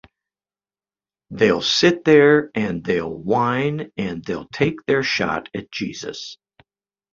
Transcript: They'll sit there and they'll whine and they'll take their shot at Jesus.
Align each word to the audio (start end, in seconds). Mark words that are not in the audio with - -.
They'll 1.29 1.61
sit 1.61 2.03
there 2.05 2.49
and 2.55 2.83
they'll 2.83 3.15
whine 3.15 3.91
and 3.97 4.25
they'll 4.25 4.47
take 4.47 4.83
their 4.87 5.03
shot 5.03 5.49
at 5.53 5.71
Jesus. 5.71 6.37